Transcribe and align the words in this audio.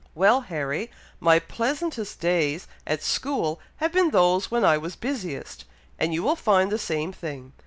"Well, 0.15 0.41
Harry! 0.41 0.89
my 1.19 1.37
pleasantest 1.37 2.19
days 2.19 2.65
at 2.87 3.03
school 3.03 3.59
have 3.75 3.91
been 3.91 4.09
those 4.09 4.49
when 4.49 4.65
I 4.65 4.75
was 4.75 4.95
busiest, 4.95 5.65
and 5.99 6.11
you 6.11 6.23
will 6.23 6.35
find 6.35 6.71
the 6.71 6.79
same 6.79 7.11
thing. 7.13 7.53